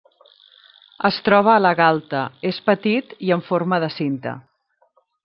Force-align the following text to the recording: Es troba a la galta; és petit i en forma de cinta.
Es 1.09 1.19
troba 1.27 1.51
a 1.55 1.59
la 1.65 1.73
galta; 1.79 2.21
és 2.53 2.61
petit 2.71 3.13
i 3.29 3.33
en 3.37 3.45
forma 3.51 3.81
de 3.85 3.91
cinta. 4.01 4.35